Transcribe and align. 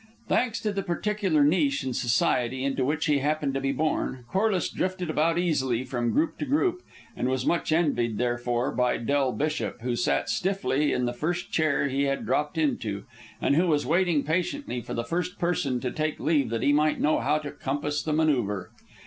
Thanks 0.27 0.59
to 0.61 0.71
the 0.71 0.81
particular 0.81 1.43
niche 1.43 1.83
in 1.83 1.93
society 1.93 2.63
into 2.63 2.83
which 2.83 3.05
he 3.05 3.19
happened 3.19 3.53
to 3.53 3.61
be 3.61 3.71
born, 3.71 4.25
Corliss 4.31 4.67
drifted 4.67 5.11
about 5.11 5.37
easily 5.37 5.83
from 5.83 6.09
group 6.11 6.39
to 6.39 6.45
group, 6.45 6.81
and 7.15 7.29
was 7.29 7.45
much 7.45 7.71
envied 7.71 8.17
therefore 8.17 8.71
by 8.71 8.97
Del 8.97 9.31
Bishop, 9.31 9.81
who 9.81 9.95
sat 9.95 10.27
stiffly 10.27 10.91
in 10.91 11.05
the 11.05 11.13
first 11.13 11.51
chair 11.51 11.87
he 11.87 12.05
had 12.05 12.25
dropped 12.25 12.57
into, 12.57 13.03
and 13.39 13.55
who 13.55 13.67
was 13.67 13.85
waiting 13.85 14.23
patiently 14.23 14.81
for 14.81 14.95
the 14.95 15.03
first 15.03 15.37
person 15.37 15.79
to 15.81 15.91
take 15.91 16.19
leave 16.19 16.49
that 16.49 16.63
he 16.63 16.73
might 16.73 16.99
know 16.99 17.19
how 17.19 17.37
to 17.37 17.51
compass 17.51 18.01
the 18.01 18.11
manoeuvre. 18.13 18.71